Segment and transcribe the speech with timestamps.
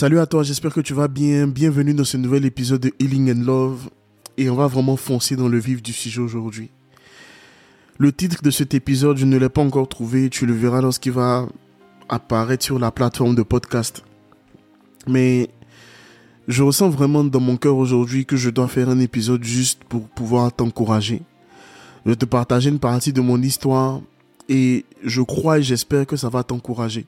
[0.00, 1.46] Salut à toi, j'espère que tu vas bien.
[1.46, 3.90] Bienvenue dans ce nouvel épisode de Healing and Love.
[4.38, 6.70] Et on va vraiment foncer dans le vif du sujet aujourd'hui.
[7.98, 10.30] Le titre de cet épisode, je ne l'ai pas encore trouvé.
[10.30, 11.46] Tu le verras lorsqu'il va
[12.08, 14.02] apparaître sur la plateforme de podcast.
[15.06, 15.50] Mais
[16.48, 20.08] je ressens vraiment dans mon cœur aujourd'hui que je dois faire un épisode juste pour
[20.08, 21.20] pouvoir t'encourager.
[22.06, 24.00] Je te partager une partie de mon histoire
[24.48, 27.04] et je crois et j'espère que ça va t'encourager.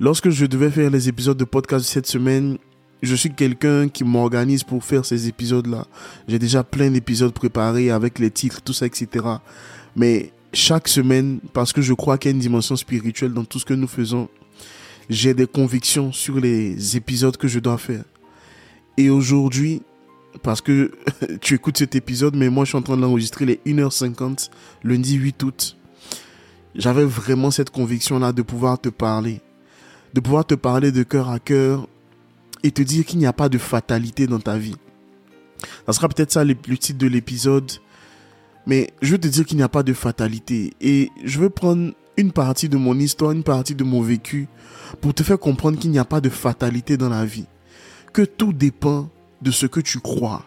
[0.00, 2.58] Lorsque je devais faire les épisodes de podcast cette semaine,
[3.00, 5.86] je suis quelqu'un qui m'organise pour faire ces épisodes-là.
[6.26, 9.24] J'ai déjà plein d'épisodes préparés avec les titres, tout ça, etc.
[9.94, 13.60] Mais chaque semaine, parce que je crois qu'il y a une dimension spirituelle dans tout
[13.60, 14.28] ce que nous faisons,
[15.08, 18.02] j'ai des convictions sur les épisodes que je dois faire.
[18.96, 19.82] Et aujourd'hui,
[20.42, 20.90] parce que
[21.40, 24.50] tu écoutes cet épisode, mais moi je suis en train de l'enregistrer les 1h50,
[24.82, 25.76] lundi 8 août.
[26.74, 29.40] J'avais vraiment cette conviction-là de pouvoir te parler
[30.14, 31.88] de pouvoir te parler de cœur à cœur
[32.62, 34.76] et te dire qu'il n'y a pas de fatalité dans ta vie.
[35.86, 37.70] Ça sera peut-être ça le, titre de l'épisode,
[38.64, 40.72] mais je veux te dire qu'il n'y a pas de fatalité.
[40.80, 44.46] Et je veux prendre une partie de mon histoire, une partie de mon vécu,
[45.00, 47.46] pour te faire comprendre qu'il n'y a pas de fatalité dans la vie.
[48.12, 49.10] Que tout dépend
[49.42, 50.44] de ce que tu crois.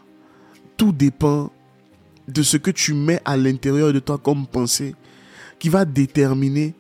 [0.78, 1.52] Tout dépend
[2.30, 4.96] de ce que tu mets à l'intérieur de toi comme pensée,
[5.60, 6.74] qui va déterminer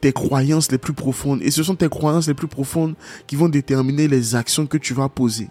[0.00, 1.40] tes croyances les plus profondes.
[1.42, 2.94] Et ce sont tes croyances les plus profondes
[3.26, 5.48] qui vont déterminer les actions que tu vas poser.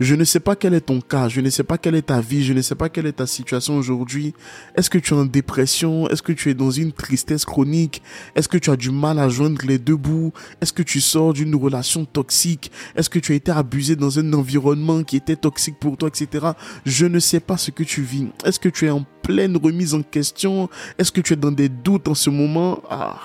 [0.00, 2.20] Je ne sais pas quel est ton cas, je ne sais pas quelle est ta
[2.20, 4.34] vie, je ne sais pas quelle est ta situation aujourd'hui.
[4.74, 6.08] Est-ce que tu es en dépression?
[6.08, 8.02] Est-ce que tu es dans une tristesse chronique?
[8.34, 10.32] Est-ce que tu as du mal à joindre les deux bouts?
[10.60, 12.72] Est-ce que tu sors d'une relation toxique?
[12.96, 16.46] Est-ce que tu as été abusé dans un environnement qui était toxique pour toi, etc.
[16.84, 18.26] Je ne sais pas ce que tu vis.
[18.44, 20.68] Est-ce que tu es en pleine remise en question?
[20.98, 22.82] Est-ce que tu es dans des doutes en ce moment?
[22.90, 23.20] Ah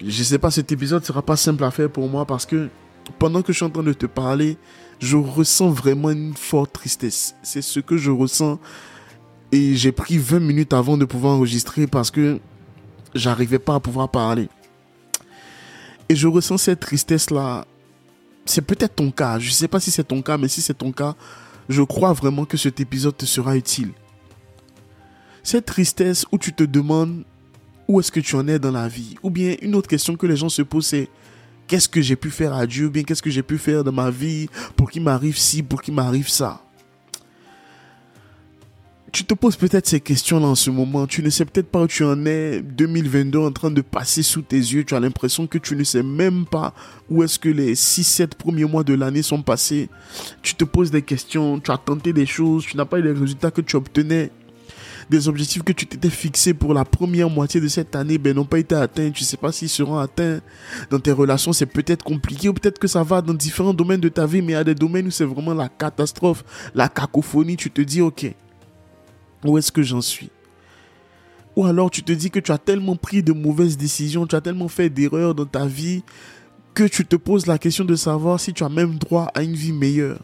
[0.00, 2.68] je sais pas, cet épisode sera pas simple à faire pour moi parce que
[3.18, 4.56] pendant que je suis en train de te parler,
[4.98, 7.34] je ressens vraiment une forte tristesse.
[7.42, 8.58] C'est ce que je ressens.
[9.52, 12.40] Et j'ai pris 20 minutes avant de pouvoir enregistrer parce que
[13.14, 14.48] j'arrivais pas à pouvoir parler.
[16.08, 17.66] Et je ressens cette tristesse-là.
[18.46, 19.38] C'est peut-être ton cas.
[19.38, 21.14] Je sais pas si c'est ton cas, mais si c'est ton cas,
[21.68, 23.92] je crois vraiment que cet épisode te sera utile.
[25.42, 27.24] Cette tristesse où tu te demandes
[27.88, 29.16] où est-ce que tu en es dans la vie?
[29.22, 31.08] Ou bien une autre question que les gens se posent, c'est
[31.66, 32.86] qu'est-ce que j'ai pu faire à Dieu?
[32.86, 35.82] Ou bien qu'est-ce que j'ai pu faire dans ma vie pour qu'il m'arrive ci, pour
[35.82, 36.60] qu'il m'arrive ça?
[39.12, 41.06] Tu te poses peut-être ces questions-là en ce moment.
[41.06, 44.42] Tu ne sais peut-être pas où tu en es 2022 en train de passer sous
[44.42, 44.82] tes yeux.
[44.82, 46.74] Tu as l'impression que tu ne sais même pas
[47.08, 49.88] où est-ce que les 6-7 premiers mois de l'année sont passés.
[50.42, 51.60] Tu te poses des questions.
[51.60, 52.66] Tu as tenté des choses.
[52.66, 54.32] Tu n'as pas eu les résultats que tu obtenais
[55.10, 58.44] des objectifs que tu t'étais fixés pour la première moitié de cette année ben, n'ont
[58.44, 59.10] pas été atteints.
[59.10, 60.40] Tu ne sais pas s'ils seront atteints.
[60.90, 64.08] Dans tes relations, c'est peut-être compliqué ou peut-être que ça va dans différents domaines de
[64.08, 66.44] ta vie, mais il y a des domaines où c'est vraiment la catastrophe,
[66.74, 67.56] la cacophonie.
[67.56, 68.34] Tu te dis, ok,
[69.44, 70.30] où est-ce que j'en suis?
[71.56, 74.40] Ou alors tu te dis que tu as tellement pris de mauvaises décisions, tu as
[74.40, 76.02] tellement fait d'erreurs dans ta vie
[76.74, 79.54] que tu te poses la question de savoir si tu as même droit à une
[79.54, 80.18] vie meilleure.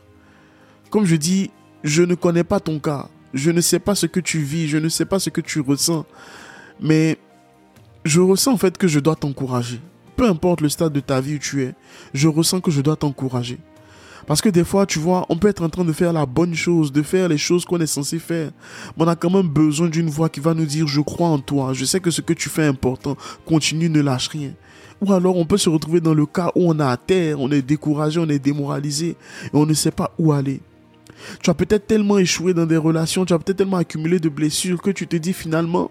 [0.90, 1.50] Comme je dis,
[1.84, 3.08] je ne connais pas ton cas.
[3.34, 5.60] Je ne sais pas ce que tu vis, je ne sais pas ce que tu
[5.60, 6.04] ressens,
[6.80, 7.18] mais
[8.04, 9.80] je ressens en fait que je dois t'encourager.
[10.16, 11.74] Peu importe le stade de ta vie où tu es,
[12.12, 13.58] je ressens que je dois t'encourager.
[14.26, 16.54] Parce que des fois, tu vois, on peut être en train de faire la bonne
[16.54, 18.50] chose, de faire les choses qu'on est censé faire.
[18.96, 21.38] Mais on a quand même besoin d'une voix qui va nous dire, je crois en
[21.38, 23.16] toi, je sais que ce que tu fais est important,
[23.46, 24.52] continue, ne lâche rien.
[25.00, 27.50] Ou alors on peut se retrouver dans le cas où on est à terre, on
[27.50, 29.16] est découragé, on est démoralisé, et
[29.54, 30.60] on ne sait pas où aller.
[31.42, 34.80] Tu as peut-être tellement échoué dans des relations, tu as peut-être tellement accumulé de blessures
[34.80, 35.90] que tu te dis finalement,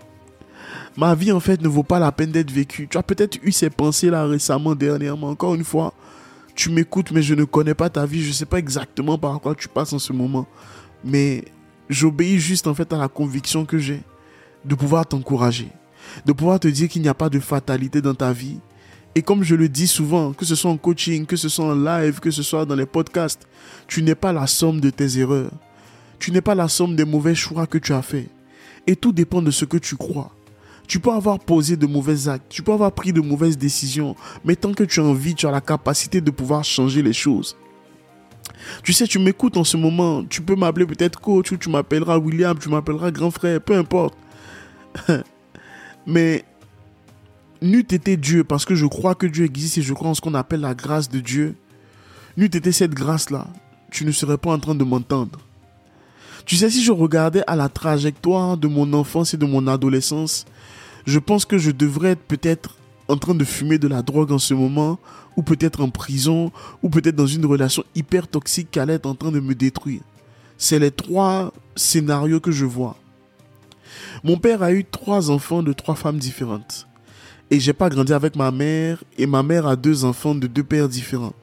[0.97, 2.87] ma vie en fait ne vaut pas la peine d'être vécue.
[2.89, 5.29] Tu as peut-être eu ces pensées-là récemment, dernièrement.
[5.29, 5.93] Encore une fois,
[6.55, 8.21] tu m'écoutes, mais je ne connais pas ta vie.
[8.21, 10.45] Je ne sais pas exactement par quoi tu passes en ce moment.
[11.03, 11.45] Mais
[11.89, 14.01] j'obéis juste en fait à la conviction que j'ai
[14.65, 15.69] de pouvoir t'encourager,
[16.25, 18.59] de pouvoir te dire qu'il n'y a pas de fatalité dans ta vie
[19.15, 21.75] et comme je le dis souvent, que ce soit en coaching, que ce soit en
[21.75, 23.47] live, que ce soit dans les podcasts,
[23.87, 25.51] tu n'es pas la somme de tes erreurs.
[26.19, 28.29] Tu n'es pas la somme des mauvais choix que tu as faits.
[28.87, 30.31] Et tout dépend de ce que tu crois.
[30.87, 34.55] Tu peux avoir posé de mauvais actes, tu peux avoir pris de mauvaises décisions, mais
[34.55, 37.55] tant que tu as envie, tu as la capacité de pouvoir changer les choses.
[38.83, 42.17] Tu sais, tu m'écoutes en ce moment, tu peux m'appeler peut-être coach ou tu m'appelleras
[42.17, 44.17] William, tu m'appelleras grand frère, peu importe.
[46.07, 46.43] mais
[47.61, 50.21] n'eût été Dieu, parce que je crois que Dieu existe et je crois en ce
[50.21, 51.55] qu'on appelle la grâce de Dieu,
[52.37, 53.47] n'eût été cette grâce-là,
[53.91, 55.39] tu ne serais pas en train de m'entendre.
[56.45, 60.45] Tu sais, si je regardais à la trajectoire de mon enfance et de mon adolescence,
[61.05, 62.75] je pense que je devrais être peut-être
[63.07, 64.99] en train de fumer de la drogue en ce moment,
[65.35, 66.51] ou peut-être en prison,
[66.83, 70.01] ou peut-être dans une relation hyper toxique qu'elle est en train de me détruire.
[70.57, 72.97] C'est les trois scénarios que je vois.
[74.23, 76.88] Mon père a eu trois enfants de trois femmes différentes.
[77.51, 80.63] Et j'ai pas grandi avec ma mère, et ma mère a deux enfants de deux
[80.63, 81.33] pères différents.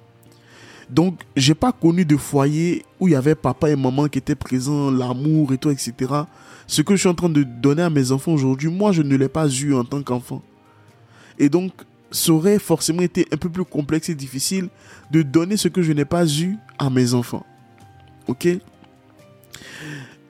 [0.89, 4.37] Donc, j'ai pas connu de foyer où il y avait papa et maman qui étaient
[4.37, 5.93] présents, l'amour et tout, etc.
[6.69, 9.17] Ce que je suis en train de donner à mes enfants aujourd'hui, moi, je ne
[9.17, 10.43] l'ai pas eu en tant qu'enfant.
[11.39, 11.73] Et donc,
[12.13, 14.69] ça aurait forcément été un peu plus complexe et difficile
[15.11, 17.45] de donner ce que je n'ai pas eu à mes enfants.
[18.29, 18.49] Ok?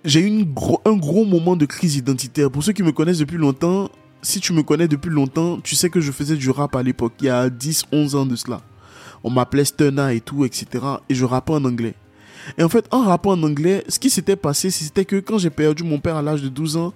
[0.05, 0.44] J'ai eu
[0.84, 2.50] un gros moment de crise identitaire.
[2.50, 3.90] Pour ceux qui me connaissent depuis longtemps,
[4.26, 7.12] si tu me connais depuis longtemps, tu sais que je faisais du rap à l'époque,
[7.20, 8.61] il y a 10, 11 ans de cela.
[9.23, 10.67] On m'appelait Stunna et tout, etc.
[11.08, 11.94] Et je rappais en anglais.
[12.58, 15.50] Et en fait, en rappant en anglais, ce qui s'était passé, c'était que quand j'ai
[15.50, 16.93] perdu mon père à l'âge de 12 ans,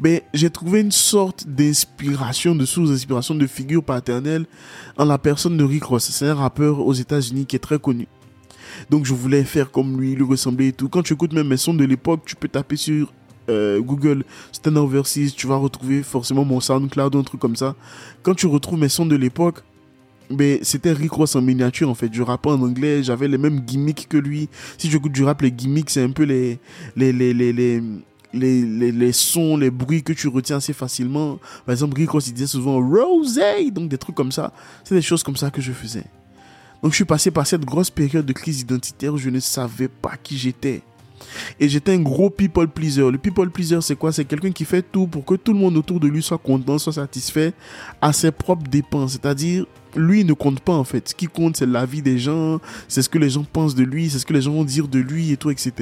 [0.00, 4.46] ben, j'ai trouvé une sorte d'inspiration, de sous-inspiration, de figure paternelle
[4.98, 6.10] en la personne de Rick Ross.
[6.10, 8.08] C'est un rappeur aux États-Unis qui est très connu.
[8.90, 10.88] Donc je voulais faire comme lui, lui ressembler et tout.
[10.88, 13.12] Quand tu écoutes même mes sons de l'époque, tu peux taper sur
[13.48, 17.74] euh, Google Stand Overseas, tu vas retrouver forcément mon SoundCloud ou un truc comme ça.
[18.22, 19.62] Quand tu retrouves mes sons de l'époque,
[20.30, 22.12] mais c'était Rick Ross en miniature en fait.
[22.12, 24.48] Je rappais en anglais, j'avais les mêmes gimmicks que lui.
[24.78, 26.58] Si tu écoutes du rap, les gimmicks, c'est un peu les
[26.96, 27.82] les, les, les,
[28.32, 31.38] les, sons, les bruits que tu retiens assez facilement.
[31.66, 33.40] Par exemple, Rick Ross, il disait souvent Rose,
[33.72, 34.52] donc des trucs comme ça.
[34.84, 36.04] C'est des choses comme ça que je faisais.
[36.82, 39.88] Donc je suis passé par cette grosse période de crise identitaire où je ne savais
[39.88, 40.82] pas qui j'étais.
[41.60, 43.10] Et j'étais un gros people pleaser.
[43.10, 44.12] Le people pleaser, c'est quoi?
[44.12, 46.78] C'est quelqu'un qui fait tout pour que tout le monde autour de lui soit content,
[46.78, 47.52] soit satisfait
[48.00, 49.12] à ses propres dépenses.
[49.12, 49.66] C'est-à-dire,
[49.96, 51.10] lui ne compte pas en fait.
[51.10, 53.84] Ce qui compte, c'est la vie des gens, c'est ce que les gens pensent de
[53.84, 55.72] lui, c'est ce que les gens vont dire de lui et tout, etc.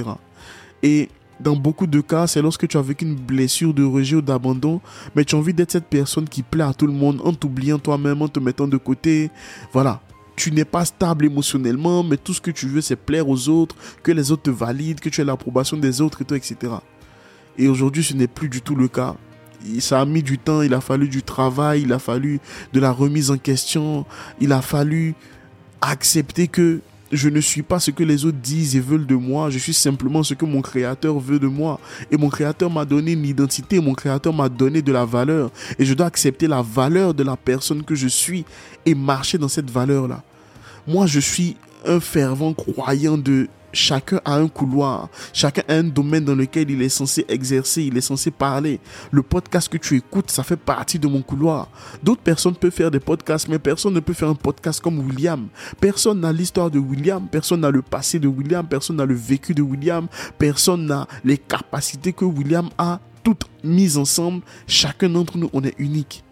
[0.83, 1.09] Et
[1.41, 4.81] dans beaucoup de cas, c'est lorsque tu as vécu une blessure de rejet ou d'abandon,
[5.15, 7.79] mais tu as envie d'être cette personne qui plaît à tout le monde en t'oubliant
[7.79, 9.31] toi-même, en te mettant de côté.
[9.73, 10.01] Voilà
[10.37, 13.77] tu n'es pas stable émotionnellement, mais tout ce que tu veux, c'est plaire aux autres,
[14.03, 16.57] que les autres te valident, que tu aies l'approbation des autres, tout, etc.
[17.59, 19.17] Et aujourd'hui, ce n'est plus du tout le cas.
[19.81, 22.41] Ça a mis du temps, il a fallu du travail, il a fallu
[22.73, 24.07] de la remise en question,
[24.41, 25.15] il a fallu
[25.83, 26.81] accepter que
[27.13, 29.75] je ne suis pas ce que les autres disent et veulent de moi, je suis
[29.75, 31.81] simplement ce que mon créateur veut de moi.
[32.11, 35.51] Et mon créateur m'a donné une identité, mon créateur m'a donné de la valeur.
[35.79, 38.45] Et je dois accepter la valeur de la personne que je suis
[38.87, 40.23] et marcher dans cette valeur-là.
[40.87, 46.25] Moi, je suis un fervent croyant de chacun a un couloir, chacun a un domaine
[46.25, 48.81] dans lequel il est censé exercer, il est censé parler.
[49.11, 51.69] Le podcast que tu écoutes, ça fait partie de mon couloir.
[52.03, 55.49] D'autres personnes peuvent faire des podcasts, mais personne ne peut faire un podcast comme William.
[55.81, 59.55] Personne n'a l'histoire de William, personne n'a le passé de William, personne n'a le vécu
[59.55, 60.07] de William,
[60.39, 64.43] personne n'a les capacités que William a, toutes mises ensemble.
[64.67, 66.25] Chacun d'entre nous, on est unique.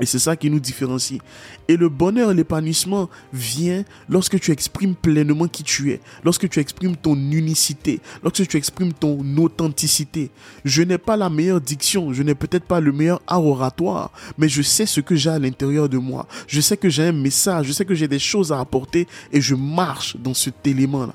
[0.00, 1.20] Et c'est ça qui nous différencie.
[1.68, 6.96] Et le bonheur l'épanouissement vient lorsque tu exprimes pleinement qui tu es, lorsque tu exprimes
[6.96, 10.32] ton unicité, lorsque tu exprimes ton authenticité.
[10.64, 14.48] Je n'ai pas la meilleure diction, je n'ai peut-être pas le meilleur art oratoire, mais
[14.48, 16.26] je sais ce que j'ai à l'intérieur de moi.
[16.48, 19.40] Je sais que j'ai un message, je sais que j'ai des choses à apporter et
[19.40, 21.14] je marche dans cet élément-là.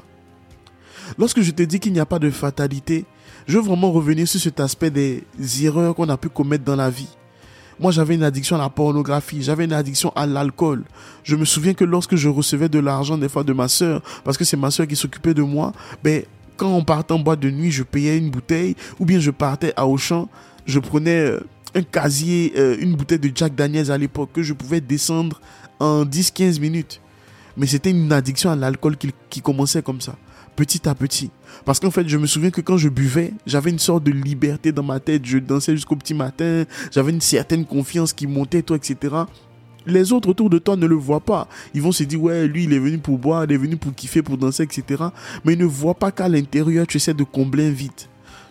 [1.18, 3.04] Lorsque je te dis qu'il n'y a pas de fatalité,
[3.46, 5.26] je veux vraiment revenir sur cet aspect des
[5.62, 7.10] erreurs qu'on a pu commettre dans la vie.
[7.80, 10.84] Moi, j'avais une addiction à la pornographie, j'avais une addiction à l'alcool.
[11.24, 14.38] Je me souviens que lorsque je recevais de l'argent des fois de ma soeur, parce
[14.38, 15.72] que c'est ma soeur qui s'occupait de moi,
[16.04, 16.24] ben,
[16.58, 19.72] quand on partait en boîte de nuit, je payais une bouteille, ou bien je partais
[19.78, 20.28] à Auchan,
[20.66, 21.40] je prenais euh,
[21.74, 25.40] un casier, euh, une bouteille de Jack Daniels à l'époque, que je pouvais descendre
[25.80, 27.00] en 10-15 minutes.
[27.56, 28.98] Mais c'était une addiction à l'alcool
[29.30, 30.16] qui commençait comme ça
[30.60, 31.32] petit à petit.
[31.64, 34.74] Parce qu'en fait, je me souviens que quand je buvais, j'avais une sorte de liberté
[34.74, 35.26] dans ma tête.
[35.26, 36.66] Je dansais jusqu'au petit matin.
[36.92, 39.16] J'avais une certaine confiance qui montait, toi, etc.
[39.86, 41.48] Les autres autour de toi ne le voient pas.
[41.74, 43.96] Ils vont se dire, ouais, lui, il est venu pour boire, il est venu pour
[43.96, 45.02] kiffer, pour danser, etc.
[45.46, 47.92] Mais ils ne voient pas qu'à l'intérieur, tu essaies de combler un vide.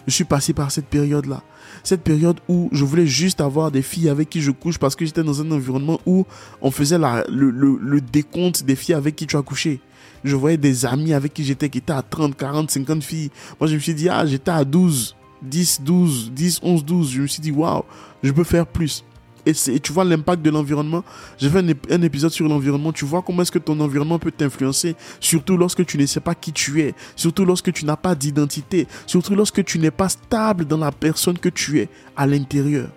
[0.06, 1.42] Je suis passé par cette période-là.
[1.84, 5.04] Cette période où je voulais juste avoir des filles avec qui je couche parce que
[5.04, 6.24] j'étais dans un environnement où
[6.62, 9.82] on faisait le décompte des filles avec qui tu as couché
[10.24, 13.30] je voyais des amis avec qui j'étais qui étaient à 30, 40, 50 filles.
[13.60, 17.10] Moi, je me suis dit, ah, j'étais à 12, 10, 12, 10, 11, 12.
[17.10, 17.82] Je me suis dit, waouh,
[18.22, 19.04] je peux faire plus.
[19.46, 21.02] Et, tu vois l'impact de l'environnement.
[21.38, 22.92] J'ai fait un, épisode sur l'environnement.
[22.92, 26.34] Tu vois comment est-ce que ton environnement peut t'influencer, surtout lorsque tu ne sais pas
[26.34, 30.66] qui tu es, surtout lorsque tu n'as pas d'identité, surtout lorsque tu n'es pas stable
[30.66, 32.90] dans la personne que tu es à l'intérieur.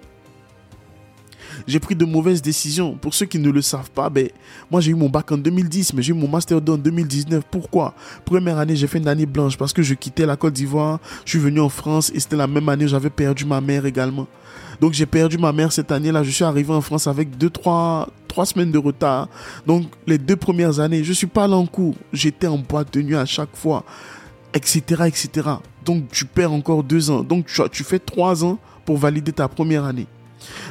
[1.67, 2.95] J'ai pris de mauvaises décisions.
[2.95, 4.29] Pour ceux qui ne le savent pas, ben,
[4.69, 7.43] moi j'ai eu mon bac en 2010, mais j'ai eu mon master 2 en 2019.
[7.49, 7.93] Pourquoi?
[8.25, 11.31] Première année, j'ai fait une année blanche parce que je quittais la Côte d'Ivoire, je
[11.31, 14.27] suis venu en France et c'était la même année où j'avais perdu ma mère également.
[14.81, 16.23] Donc j'ai perdu ma mère cette année-là.
[16.23, 19.29] Je suis arrivé en France avec 2 trois, trois semaines de retard.
[19.67, 21.95] Donc les deux premières années, je suis pas allé en cours.
[22.11, 23.83] J'étais en boîte de nuit à chaque fois,
[24.53, 25.29] etc., etc.
[25.85, 27.21] Donc tu perds encore deux ans.
[27.21, 30.07] Donc tu, tu fais trois ans pour valider ta première année.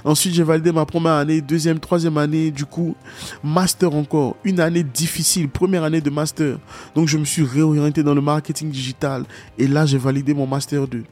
[0.05, 2.95] Ensuite, j'ai validé ma première année, deuxième, troisième année, du coup,
[3.43, 4.37] master encore.
[4.45, 6.59] Une année difficile, première année de master.
[6.95, 9.25] Donc, je me suis réorienté dans le marketing digital.
[9.59, 11.05] Et là, j'ai validé mon master 2.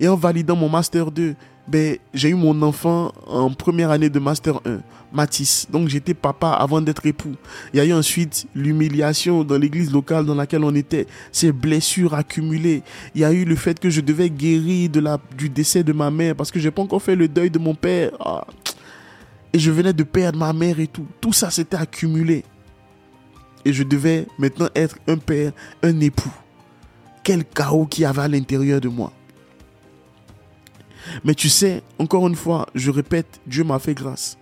[0.00, 1.34] Et en validant mon master 2,
[1.68, 4.78] ben, j'ai eu mon enfant en première année de Master 1,
[5.12, 5.66] Matisse.
[5.70, 7.34] Donc j'étais papa avant d'être époux.
[7.74, 12.14] Il y a eu ensuite l'humiliation dans l'église locale dans laquelle on était, ces blessures
[12.14, 12.82] accumulées.
[13.14, 14.88] Il y a eu le fait que je devais guérir
[15.36, 17.74] du décès de ma mère parce que j'ai pas encore fait le deuil de mon
[17.74, 18.12] père.
[18.18, 18.46] Ah.
[19.52, 21.06] Et je venais de perdre ma mère et tout.
[21.20, 22.44] Tout ça s'était accumulé.
[23.66, 25.52] Et je devais maintenant être un père,
[25.82, 26.32] un époux.
[27.22, 29.12] Quel chaos qu'il y avait à l'intérieur de moi.
[31.24, 34.36] Mais tu sais, encore une fois, je répète, Dieu m'a fait grâce.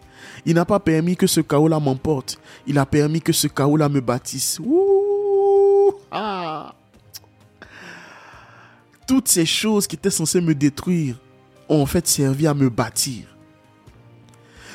[0.44, 2.38] Il n'a pas permis que ce chaos-là m'emporte.
[2.66, 4.60] Il a permis que ce chaos-là me bâtisse.
[6.10, 6.74] Ah.
[9.06, 11.16] Toutes ces choses qui étaient censées me détruire
[11.68, 13.26] ont en fait servi à me bâtir.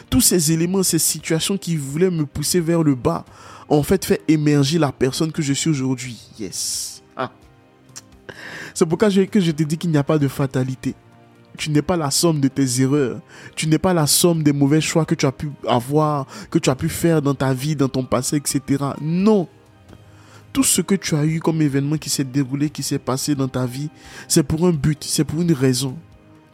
[0.09, 3.25] Tous ces éléments, ces situations qui voulaient me pousser vers le bas
[3.69, 6.19] ont en fait fait émerger la personne que je suis aujourd'hui.
[6.37, 7.01] Yes.
[7.15, 7.31] Ah.
[8.73, 10.95] C'est pourquoi que je te dis qu'il n'y a pas de fatalité
[11.57, 13.19] tu n'es pas la somme de tes erreurs.
[13.55, 16.69] Tu n'es pas la somme des mauvais choix que tu as pu avoir, que tu
[16.69, 18.83] as pu faire dans ta vie, dans ton passé, etc.
[19.01, 19.47] Non.
[20.53, 23.47] Tout ce que tu as eu comme événement qui s'est déroulé, qui s'est passé dans
[23.47, 23.89] ta vie,
[24.27, 25.95] c'est pour un but, c'est pour une raison.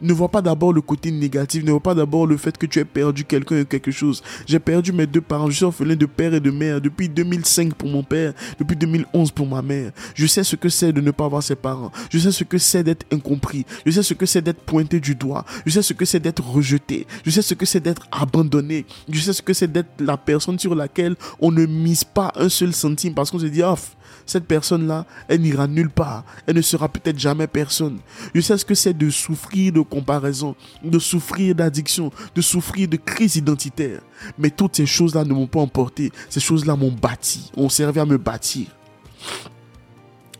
[0.00, 2.78] Ne vois pas d'abord le côté négatif, ne vois pas d'abord le fait que tu
[2.78, 4.22] aies perdu quelqu'un ou quelque chose.
[4.46, 7.74] J'ai perdu mes deux parents, je suis orphelin de père et de mère depuis 2005
[7.74, 9.92] pour mon père, depuis 2011 pour ma mère.
[10.14, 11.90] Je sais ce que c'est de ne pas avoir ses parents.
[12.10, 13.66] Je sais ce que c'est d'être incompris.
[13.84, 15.44] Je sais ce que c'est d'être pointé du doigt.
[15.66, 17.06] Je sais ce que c'est d'être rejeté.
[17.24, 18.86] Je sais ce que c'est d'être abandonné.
[19.10, 22.48] Je sais ce que c'est d'être la personne sur laquelle on ne mise pas un
[22.48, 26.24] seul centime parce qu'on se dit, off cette personne-là, elle n'ira nulle part.
[26.46, 27.98] Elle ne sera peut-être jamais personne.
[28.34, 32.96] Je sais ce que c'est de souffrir de comparaison, de souffrir d'addiction, de souffrir de
[32.96, 34.00] crise identitaire.
[34.38, 36.12] Mais toutes ces choses-là ne m'ont pas emporté.
[36.28, 38.66] Ces choses-là m'ont bâti, ont servi à me bâtir.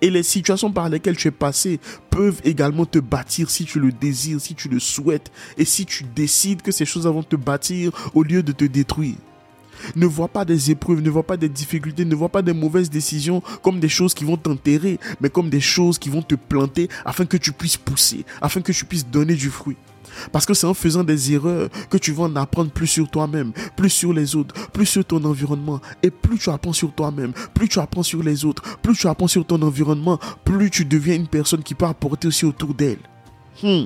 [0.00, 3.90] Et les situations par lesquelles tu es passé peuvent également te bâtir si tu le
[3.90, 7.90] désires, si tu le souhaites et si tu décides que ces choses vont te bâtir
[8.14, 9.16] au lieu de te détruire.
[9.96, 12.90] Ne vois pas des épreuves, ne vois pas des difficultés, ne vois pas des mauvaises
[12.90, 16.88] décisions comme des choses qui vont t'enterrer, mais comme des choses qui vont te planter
[17.04, 19.76] afin que tu puisses pousser, afin que tu puisses donner du fruit.
[20.32, 23.52] Parce que c'est en faisant des erreurs que tu vas en apprendre plus sur toi-même,
[23.76, 25.80] plus sur les autres, plus sur ton environnement.
[26.02, 29.28] Et plus tu apprends sur toi-même, plus tu apprends sur les autres, plus tu apprends
[29.28, 32.98] sur ton environnement, plus tu deviens une personne qui peut apporter aussi autour d'elle.
[33.62, 33.84] Hmm.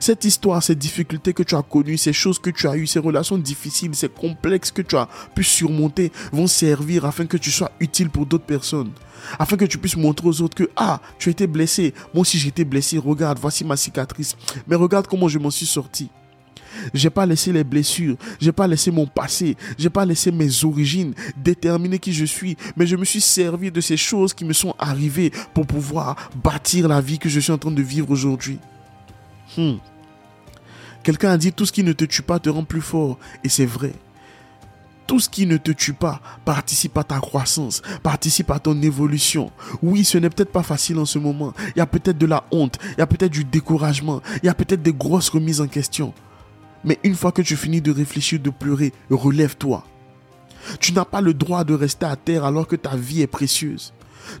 [0.00, 2.98] Cette histoire, ces difficultés que tu as connues, ces choses que tu as eues, ces
[2.98, 7.70] relations difficiles, ces complexes que tu as pu surmonter vont servir afin que tu sois
[7.80, 8.92] utile pour d'autres personnes.
[9.38, 11.94] Afin que tu puisses montrer aux autres que, ah, tu as été blessé.
[12.12, 12.98] Moi aussi j'ai été blessé.
[12.98, 14.36] Regarde, voici ma cicatrice.
[14.66, 16.10] Mais regarde comment je m'en suis sorti.
[16.92, 21.14] J'ai pas laissé les blessures, j'ai pas laissé mon passé, j'ai pas laissé mes origines
[21.36, 24.74] déterminer qui je suis, mais je me suis servi de ces choses qui me sont
[24.78, 28.58] arrivées pour pouvoir bâtir la vie que je suis en train de vivre aujourd'hui.
[29.56, 29.76] Hmm.
[31.02, 33.18] Quelqu'un a dit tout ce qui ne te tue pas te rend plus fort.
[33.44, 33.92] Et c'est vrai.
[35.06, 39.52] Tout ce qui ne te tue pas participe à ta croissance, participe à ton évolution.
[39.82, 41.52] Oui, ce n'est peut-être pas facile en ce moment.
[41.76, 44.48] Il y a peut-être de la honte, il y a peut-être du découragement, il y
[44.48, 46.14] a peut-être des grosses remises en question.
[46.84, 49.84] Mais une fois que tu finis de réfléchir, de pleurer, relève-toi.
[50.80, 53.92] Tu n'as pas le droit de rester à terre alors que ta vie est précieuse.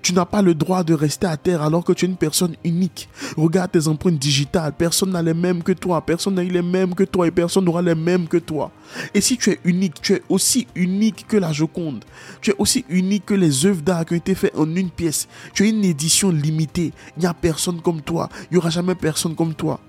[0.02, 2.56] Tu n'as pas le droit de rester à terre alors que tu es une personne
[2.64, 3.08] unique.
[3.36, 4.72] Regarde tes empreintes digitales.
[4.76, 6.04] Personne n'a les mêmes que toi.
[6.04, 8.70] Personne n'a les mêmes que toi et personne n'aura les mêmes que toi.
[9.14, 12.04] Et si tu es unique, tu es aussi unique que la Joconde.
[12.40, 15.28] Tu es aussi unique que les œuvres d'art qui ont été faites en une pièce.
[15.54, 16.92] Tu es une édition limitée.
[17.16, 18.28] Il n'y a personne comme toi.
[18.50, 19.80] Il n'y aura jamais personne comme toi.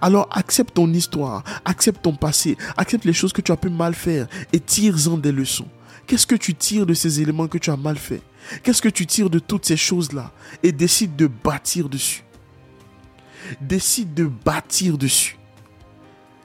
[0.00, 3.94] Alors accepte ton histoire, accepte ton passé, accepte les choses que tu as pu mal
[3.94, 5.66] faire et tire-en des leçons.
[6.06, 8.22] Qu'est-ce que tu tires de ces éléments que tu as mal fait
[8.62, 10.32] Qu'est-ce que tu tires de toutes ces choses-là?
[10.62, 12.24] Et décide de bâtir dessus.
[13.60, 15.38] Décide de bâtir dessus.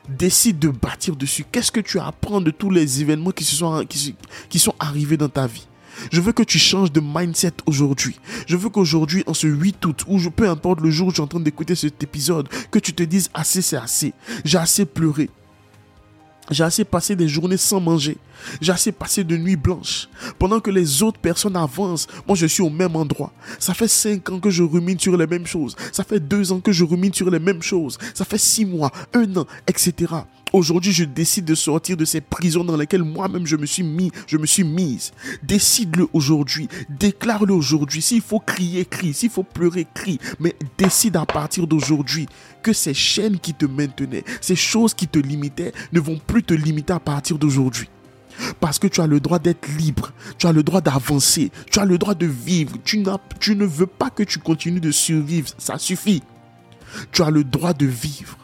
[0.07, 1.45] Décide de bâtir dessus.
[1.51, 5.45] Qu'est-ce que tu apprends de tous les événements qui, sont, qui, sont arrivés dans ta
[5.45, 5.67] vie?
[6.11, 8.17] Je veux que tu changes de mindset aujourd'hui.
[8.47, 11.23] Je veux qu'aujourd'hui, en ce 8 août, ou peu importe le jour où tu es
[11.23, 14.13] en train d'écouter cet épisode, que tu te dises assez, c'est assez.
[14.45, 15.29] J'ai assez pleuré.
[16.49, 18.17] J'ai assez passé des journées sans manger.
[18.61, 20.07] J'ai assez passé de nuits blanches.
[20.37, 23.31] Pendant que les autres personnes avancent, moi je suis au même endroit.
[23.59, 25.75] Ça fait cinq ans que je rumine sur les mêmes choses.
[25.91, 27.97] Ça fait deux ans que je rumine sur les mêmes choses.
[28.13, 30.13] Ça fait six mois, un an, etc.
[30.51, 34.11] Aujourd'hui, je décide de sortir de ces prisons dans lesquelles moi-même je me suis mis,
[34.25, 35.11] je me suis mise.
[35.43, 38.01] Décide-le aujourd'hui, déclare-le aujourd'hui.
[38.01, 39.13] S'il faut crier, crie.
[39.13, 40.19] S'il faut pleurer, crie.
[40.39, 42.27] Mais décide à partir d'aujourd'hui
[42.63, 46.55] que ces chaînes qui te maintenaient, ces choses qui te limitaient, ne vont plus te
[46.55, 47.87] limiter à partir d'aujourd'hui.
[48.59, 51.85] Parce que tu as le droit d'être libre, tu as le droit d'avancer, tu as
[51.85, 52.77] le droit de vivre.
[52.83, 53.03] Tu,
[53.39, 56.23] tu ne veux pas que tu continues de survivre, ça suffit.
[57.11, 58.38] Tu as le droit de vivre.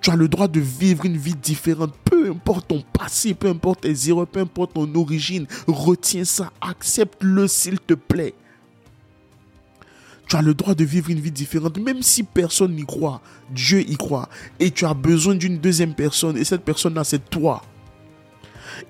[0.00, 1.94] Tu as le droit de vivre une vie différente.
[2.04, 5.46] Peu importe ton passé, peu importe tes erreurs, peu importe ton origine.
[5.66, 8.34] Retiens ça, accepte-le s'il te plaît.
[10.28, 13.20] Tu as le droit de vivre une vie différente, même si personne n'y croit.
[13.50, 14.28] Dieu y croit.
[14.58, 16.36] Et tu as besoin d'une deuxième personne.
[16.36, 17.62] Et cette personne-là, c'est toi.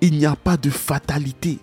[0.00, 1.58] Il n'y a pas de fatalité.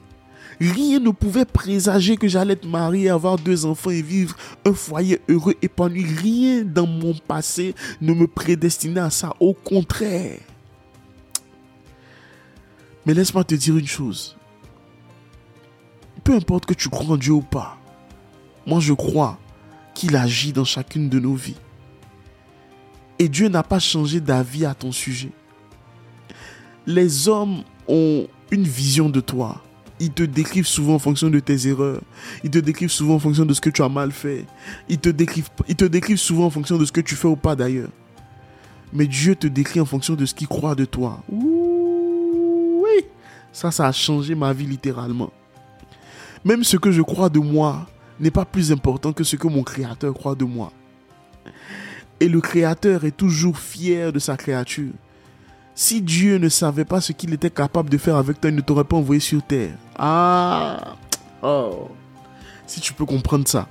[0.60, 5.22] Rien ne pouvait présager que j'allais être marié, avoir deux enfants et vivre un foyer
[5.30, 6.06] heureux, épanoui.
[6.06, 9.34] Rien dans mon passé ne me prédestinait à ça.
[9.40, 10.40] Au contraire.
[13.06, 14.38] Mais laisse-moi te dire une chose.
[16.24, 17.78] Peu importe que tu crois en Dieu ou pas,
[18.66, 19.38] moi je crois
[19.94, 21.58] qu'il agit dans chacune de nos vies.
[23.20, 25.32] Et Dieu n'a pas changé d'avis à ton sujet.
[26.86, 29.62] Les hommes ont une vision de toi.
[30.00, 32.02] Ils te décrivent souvent en fonction de tes erreurs.
[32.44, 34.46] Ils te décrivent souvent en fonction de ce que tu as mal fait.
[34.90, 37.90] Ils te décrivent, souvent en fonction de ce que tu fais ou pas d'ailleurs.
[38.92, 41.24] Mais Dieu te décrit en fonction de ce qu'il croit de toi.
[41.32, 43.06] oui,
[43.52, 45.32] ça, ça a changé ma vie littéralement.
[46.46, 47.88] Même ce que je crois de moi
[48.20, 50.72] n'est pas plus important que ce que mon Créateur croit de moi.
[52.20, 54.92] Et le Créateur est toujours fier de sa créature.
[55.75, 58.62] Si Dieu ne savait pas ce qu'il était capable de faire avec toi, il ne
[58.62, 59.75] t'aurait pas envoyé sur terre.
[59.98, 60.96] Ah,
[61.42, 61.89] oh.
[62.68, 63.68] Si tu peux comprendre ça.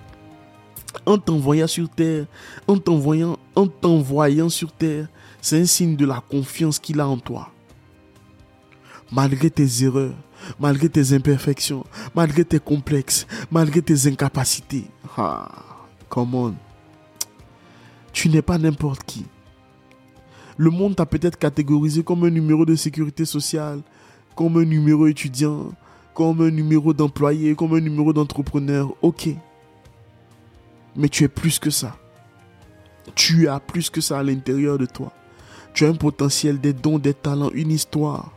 [1.07, 2.27] En t'envoyant sur terre,
[2.67, 5.07] en t'envoyant, en t'envoyant sur terre,
[5.41, 7.51] c'est un signe de la confiance qu'il a en toi.
[9.11, 10.15] Malgré tes erreurs,
[10.59, 14.87] malgré tes imperfections, malgré tes complexes, malgré tes incapacités.
[15.17, 15.49] Ah,
[16.09, 16.55] come on.
[18.13, 19.25] Tu n'es pas n'importe qui.
[20.63, 23.81] Le monde t'a peut-être catégorisé comme un numéro de sécurité sociale,
[24.37, 25.73] comme un numéro étudiant,
[26.15, 28.95] comme un numéro d'employé, comme un numéro d'entrepreneur.
[29.03, 29.31] Ok.
[30.95, 31.97] Mais tu es plus que ça.
[33.17, 35.13] Tu as plus que ça à l'intérieur de toi.
[35.75, 38.31] Tu as un potentiel, des dons, des talents, une histoire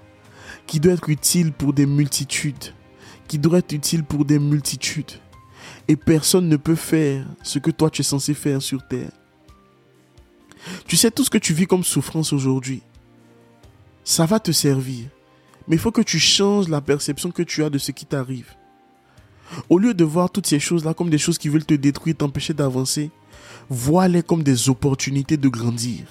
[0.65, 2.73] qui doit être utile pour des multitudes.
[3.27, 5.11] Qui doit être utile pour des multitudes.
[5.88, 9.11] Et personne ne peut faire ce que toi tu es censé faire sur terre.
[10.88, 12.82] Tu sais, tout ce que tu vis comme souffrance aujourd'hui,
[14.04, 15.06] ça va te servir.
[15.67, 18.54] Mais il faut que tu changes la perception que tu as de ce qui t'arrive.
[19.69, 22.54] Au lieu de voir toutes ces choses-là comme des choses qui veulent te détruire, t'empêcher
[22.54, 23.12] d'avancer,
[23.69, 26.04] vois-les comme des opportunités de grandir,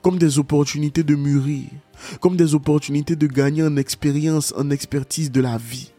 [0.00, 1.66] comme des opportunités de mûrir,
[2.20, 5.92] comme des opportunités de gagner en expérience, en expertise de la vie,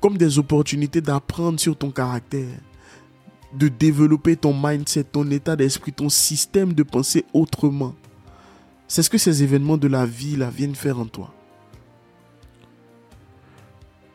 [0.00, 2.58] comme des opportunités d'apprendre sur ton caractère,
[3.52, 7.94] de développer ton mindset, ton état d'esprit, ton système de pensée autrement.
[8.88, 11.32] C'est ce que ces événements de la vie là, viennent faire en toi.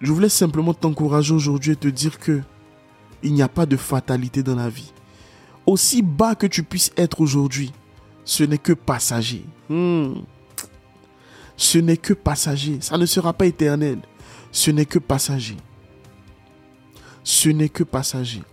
[0.01, 2.41] Je voulais simplement t'encourager aujourd'hui et te dire que
[3.23, 4.93] il n'y a pas de fatalité dans la vie.
[5.65, 7.71] Aussi bas que tu puisses être aujourd'hui,
[8.23, 9.45] ce n'est que passager.
[9.69, 10.13] Hmm.
[11.57, 12.77] Ce n'est que passager.
[12.81, 13.99] Ça ne sera pas éternel.
[14.51, 15.57] Ce n'est que passager.
[17.23, 18.43] Ce n'est que passager.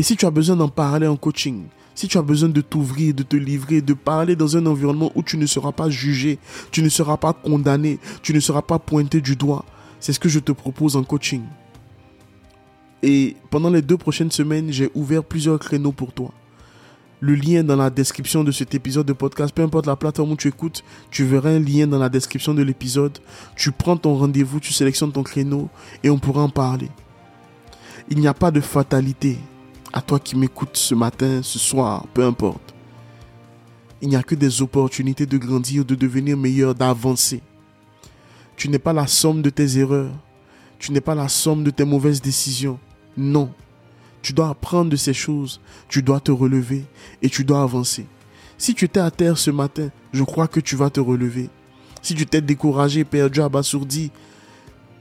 [0.00, 3.12] Et si tu as besoin d'en parler en coaching, si tu as besoin de t'ouvrir,
[3.12, 6.38] de te livrer, de parler dans un environnement où tu ne seras pas jugé,
[6.70, 9.62] tu ne seras pas condamné, tu ne seras pas pointé du doigt,
[9.98, 11.42] c'est ce que je te propose en coaching.
[13.02, 16.32] Et pendant les deux prochaines semaines, j'ai ouvert plusieurs créneaux pour toi.
[17.20, 20.36] Le lien dans la description de cet épisode de podcast, peu importe la plateforme où
[20.36, 23.18] tu écoutes, tu verras un lien dans la description de l'épisode.
[23.54, 25.68] Tu prends ton rendez-vous, tu sélectionnes ton créneau
[26.02, 26.88] et on pourra en parler.
[28.08, 29.36] Il n'y a pas de fatalité
[29.92, 32.74] à toi qui m'écoutes ce matin, ce soir, peu importe.
[34.02, 37.42] Il n'y a que des opportunités de grandir, de devenir meilleur, d'avancer.
[38.56, 40.12] Tu n'es pas la somme de tes erreurs.
[40.78, 42.78] Tu n'es pas la somme de tes mauvaises décisions.
[43.16, 43.52] Non.
[44.22, 45.60] Tu dois apprendre de ces choses.
[45.88, 46.84] Tu dois te relever
[47.20, 48.06] et tu dois avancer.
[48.56, 51.50] Si tu étais à terre ce matin, je crois que tu vas te relever.
[52.02, 54.10] Si tu t'es découragé, perdu, abasourdi,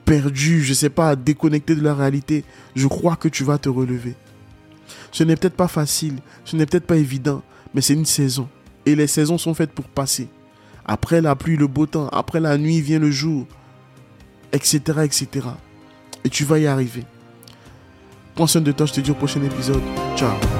[0.03, 2.43] perdu, je ne sais pas, déconnecté de la réalité,
[2.75, 4.15] je crois que tu vas te relever.
[5.11, 7.41] Ce n'est peut-être pas facile, ce n'est peut-être pas évident,
[7.73, 8.47] mais c'est une saison.
[8.85, 10.29] Et les saisons sont faites pour passer.
[10.85, 12.07] Après la pluie, le beau temps.
[12.09, 13.45] Après la nuit vient le jour.
[14.51, 14.79] Etc.
[15.03, 15.27] etc.
[16.23, 17.03] Et tu vas y arriver.
[18.33, 18.87] Prends soin de toi.
[18.87, 19.83] Je te dis au prochain épisode.
[20.15, 20.58] Ciao.